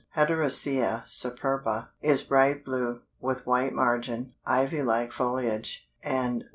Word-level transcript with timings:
Hederacea 0.15 1.03
Superba_ 1.05 1.89
is 2.01 2.23
bright 2.23 2.65
blue, 2.65 3.01
with 3.19 3.45
white 3.45 3.71
margin, 3.73 4.33
Ivy 4.47 4.81
like 4.81 5.11
foliage, 5.11 5.87
and 6.01 6.41
_I. 6.41 6.47